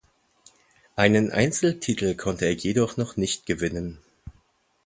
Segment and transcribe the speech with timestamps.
[0.95, 3.99] Einen Einzeltitel konnte er jedoch noch nicht gewinnen.